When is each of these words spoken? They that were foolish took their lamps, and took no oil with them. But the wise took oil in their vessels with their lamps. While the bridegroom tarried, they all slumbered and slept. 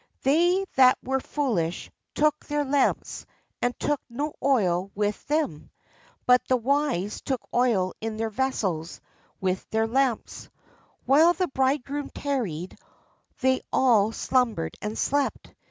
They 0.23 0.65
that 0.77 0.97
were 1.03 1.19
foolish 1.19 1.91
took 2.15 2.47
their 2.47 2.65
lamps, 2.65 3.27
and 3.61 3.79
took 3.79 4.01
no 4.09 4.33
oil 4.41 4.89
with 4.95 5.27
them. 5.27 5.69
But 6.25 6.41
the 6.47 6.57
wise 6.57 7.21
took 7.21 7.39
oil 7.53 7.93
in 8.01 8.17
their 8.17 8.31
vessels 8.31 8.99
with 9.39 9.69
their 9.69 9.85
lamps. 9.85 10.49
While 11.05 11.33
the 11.33 11.49
bridegroom 11.49 12.09
tarried, 12.09 12.79
they 13.41 13.61
all 13.71 14.11
slumbered 14.11 14.75
and 14.81 14.97
slept. 14.97 15.53